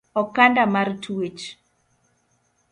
[0.21, 1.43] Okanda mar twech